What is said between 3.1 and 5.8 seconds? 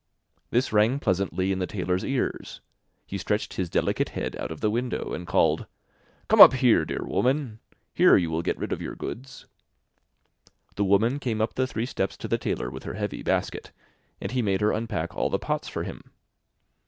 stretched his delicate head out of the window, and called: